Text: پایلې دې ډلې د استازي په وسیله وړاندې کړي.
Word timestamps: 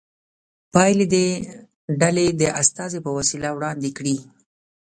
پایلې 0.73 1.05
دې 1.13 1.27
ډلې 2.01 2.27
د 2.41 2.41
استازي 2.61 2.99
په 3.05 3.11
وسیله 3.17 3.49
وړاندې 3.53 3.89
کړي. 3.97 4.15